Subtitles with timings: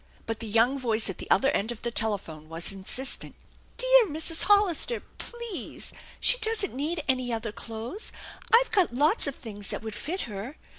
[0.25, 3.35] But the young voice at the other end of the telephone was insistent."
[3.77, 4.45] Dear Mrs.
[4.45, 5.93] Hollister, please!
[6.19, 8.11] She doesn't need any other clothes.
[8.51, 10.57] I've got lots of things that would fit her.